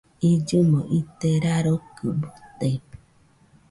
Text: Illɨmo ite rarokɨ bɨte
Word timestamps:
Illɨmo 0.29 0.79
ite 0.97 1.29
rarokɨ 1.43 2.05
bɨte 2.19 2.67